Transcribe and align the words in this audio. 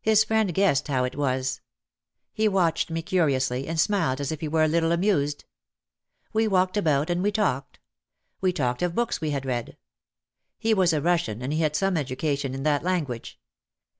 His 0.00 0.24
friend 0.24 0.52
guessed 0.52 0.88
how 0.88 1.04
it 1.04 1.14
was. 1.14 1.60
He 2.32 2.48
watched 2.48 2.90
me 2.90 3.02
curiously, 3.02 3.68
and 3.68 3.78
smiled 3.78 4.20
as 4.20 4.32
if 4.32 4.40
he 4.40 4.48
were 4.48 4.64
a 4.64 4.66
little 4.66 4.90
amused. 4.90 5.44
We 6.32 6.48
walked 6.48 6.76
about 6.76 7.08
and 7.08 7.22
we 7.22 7.30
talked. 7.30 7.78
We 8.40 8.52
talked 8.52 8.82
of 8.82 8.96
books 8.96 9.20
we 9.20 9.30
had 9.30 9.46
read. 9.46 9.76
He 10.58 10.74
was 10.74 10.92
a 10.92 11.00
Russian 11.00 11.40
and 11.40 11.52
he 11.52 11.60
had 11.60 11.76
some 11.76 11.96
education 11.96 12.52
in 12.52 12.64
that 12.64 12.82
lan 12.82 13.04
guage. 13.04 13.38